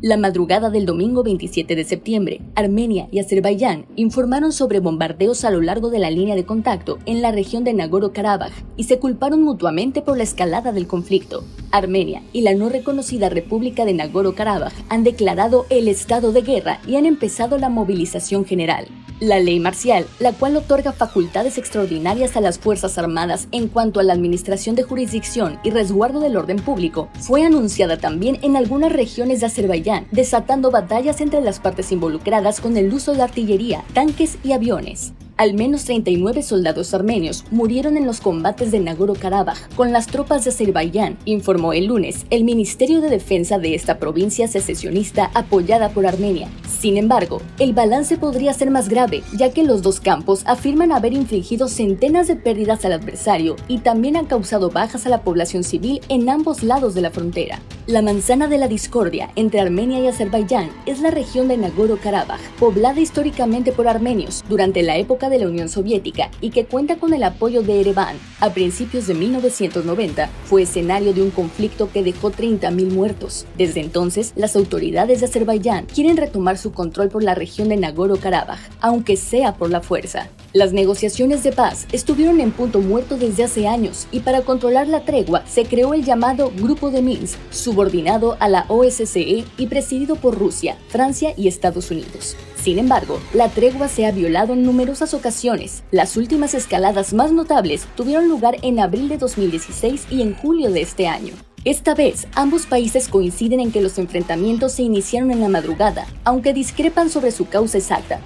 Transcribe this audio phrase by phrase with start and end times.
[0.00, 5.60] La madrugada del domingo 27 de septiembre, Armenia y Azerbaiyán informaron sobre bombardeos a lo
[5.60, 10.00] largo de la línea de contacto en la región de Nagorno-Karabaj y se culparon mutuamente
[10.00, 11.42] por la escalada del conflicto.
[11.72, 16.94] Armenia y la no reconocida República de Nagorno-Karabaj han declarado el estado de guerra y
[16.94, 18.86] han empezado la movilización general.
[19.20, 24.04] La ley marcial, la cual otorga facultades extraordinarias a las Fuerzas Armadas en cuanto a
[24.04, 29.40] la administración de jurisdicción y resguardo del orden público, fue anunciada también en algunas regiones
[29.40, 34.52] de Azerbaiyán, desatando batallas entre las partes involucradas con el uso de artillería, tanques y
[34.52, 35.12] aviones.
[35.38, 40.50] Al menos 39 soldados armenios murieron en los combates de Nagorno-Karabaj con las tropas de
[40.50, 46.48] Azerbaiyán, informó el lunes el Ministerio de Defensa de esta provincia secesionista apoyada por Armenia.
[46.80, 51.12] Sin embargo, el balance podría ser más grave, ya que los dos campos afirman haber
[51.12, 56.00] infligido centenas de pérdidas al adversario y también han causado bajas a la población civil
[56.08, 57.60] en ambos lados de la frontera.
[57.88, 63.00] La manzana de la discordia entre Armenia y Azerbaiyán es la región de Nagorno-Karabaj, poblada
[63.00, 67.22] históricamente por armenios durante la época de la Unión Soviética y que cuenta con el
[67.22, 68.18] apoyo de Ereván.
[68.40, 73.46] A principios de 1990 fue escenario de un conflicto que dejó 30.000 muertos.
[73.56, 78.58] Desde entonces, las autoridades de Azerbaiyán quieren retomar su control por la región de Nagorno-Karabaj,
[78.82, 80.28] aunque sea por la fuerza.
[80.58, 85.04] Las negociaciones de paz estuvieron en punto muerto desde hace años y para controlar la
[85.04, 90.36] tregua se creó el llamado Grupo de Minsk, subordinado a la OSCE y presidido por
[90.36, 92.34] Rusia, Francia y Estados Unidos.
[92.60, 95.84] Sin embargo, la tregua se ha violado en numerosas ocasiones.
[95.92, 100.80] Las últimas escaladas más notables tuvieron lugar en abril de 2016 y en julio de
[100.80, 101.34] este año.
[101.64, 106.52] Esta vez, ambos países coinciden en que los enfrentamientos se iniciaron en la madrugada, aunque
[106.52, 108.18] discrepan sobre su causa exacta.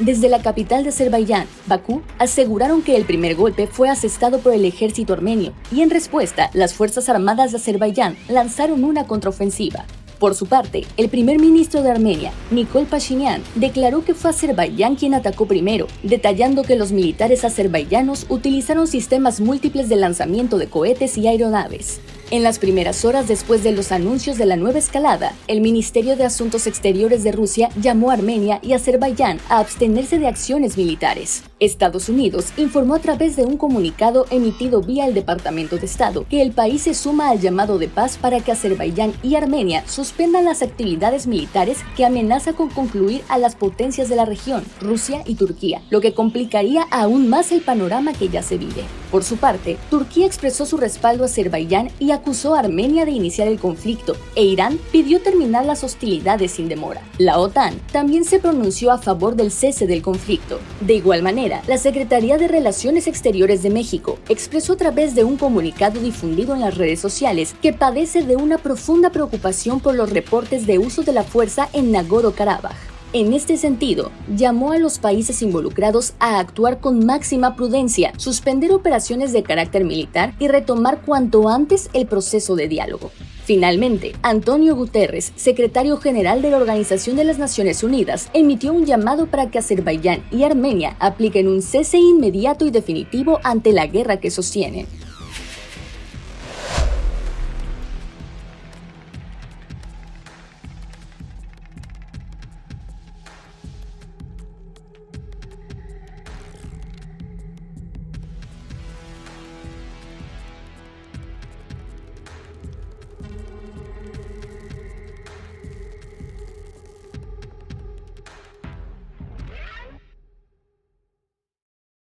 [0.00, 4.64] Desde la capital de Azerbaiyán, Bakú, aseguraron que el primer golpe fue asestado por el
[4.64, 9.84] ejército armenio y en respuesta las Fuerzas Armadas de Azerbaiyán lanzaron una contraofensiva.
[10.18, 15.12] Por su parte, el primer ministro de Armenia, Nikol Pashinyan, declaró que fue Azerbaiyán quien
[15.12, 21.28] atacó primero, detallando que los militares azerbaiyanos utilizaron sistemas múltiples de lanzamiento de cohetes y
[21.28, 22.00] aeronaves.
[22.30, 26.24] En las primeras horas después de los anuncios de la nueva escalada, el Ministerio de
[26.24, 31.42] Asuntos Exteriores de Rusia llamó a Armenia y Azerbaiyán a abstenerse de acciones militares.
[31.60, 36.40] Estados Unidos informó a través de un comunicado emitido vía el Departamento de Estado que
[36.40, 40.62] el país se suma al llamado de paz para que Azerbaiyán y Armenia suspendan las
[40.62, 45.82] actividades militares que amenaza con concluir a las potencias de la región, Rusia y Turquía,
[45.90, 48.84] lo que complicaría aún más el panorama que ya se vive.
[49.10, 53.48] Por su parte, Turquía expresó su respaldo a Azerbaiyán y acusó a Armenia de iniciar
[53.48, 57.02] el conflicto e Irán pidió terminar las hostilidades sin demora.
[57.18, 60.60] La OTAN también se pronunció a favor del cese del conflicto.
[60.80, 65.36] De igual manera, la Secretaría de Relaciones Exteriores de México expresó a través de un
[65.36, 70.66] comunicado difundido en las redes sociales que padece de una profunda preocupación por los reportes
[70.66, 72.89] de uso de la fuerza en Nagorno-Karabaj.
[73.12, 79.32] En este sentido, llamó a los países involucrados a actuar con máxima prudencia, suspender operaciones
[79.32, 83.10] de carácter militar y retomar cuanto antes el proceso de diálogo.
[83.44, 89.26] Finalmente, Antonio Guterres, secretario general de la Organización de las Naciones Unidas, emitió un llamado
[89.26, 94.30] para que Azerbaiyán y Armenia apliquen un cese inmediato y definitivo ante la guerra que
[94.30, 94.86] sostienen.